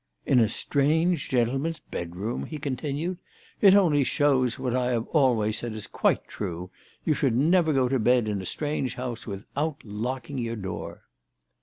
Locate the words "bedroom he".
1.79-2.57